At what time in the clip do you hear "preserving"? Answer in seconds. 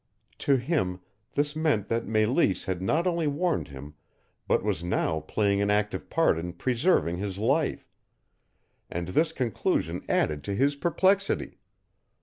6.53-7.17